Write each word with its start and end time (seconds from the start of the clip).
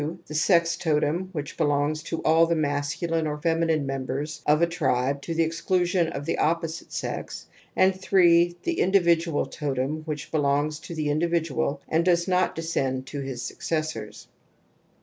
The 0.25 0.33
sex 0.33 0.77
totpm^ 0.77 1.31
hich 1.35 1.55
belongs 1.57 2.01
to 2.01 2.23
all 2.23 2.47
the 2.47 2.55
Imasculine 2.55 3.27
or 3.27 3.39
feminine 3.39 3.85
members 3.85 4.41
of 4.47 4.59
a 4.59 4.65
tribe 4.65 5.21
to 5.21 5.35
the 5.35 5.45
Wxclusion 5.45 6.09
of 6.09 6.25
the 6.25 6.39
opposite 6.39 6.91
sex, 6.91 7.45
and 7.75 7.91
1 7.93 8.19
8. 8.19 8.63
The 8.63 8.81
i 8.81 8.85
ndividual 8.87 9.53
totem^ 9.55 10.03
hich 10.07 10.31
belonffs 10.31 10.81
to 10.85 10.95
the 10.95 11.05
mdividual 11.09 11.81
and 11.87 12.03
does 12.03 12.27
not 12.27 12.55
descend 12.55 13.05
to 13.05 13.19
his 13.21 13.43
successors. 13.43 14.27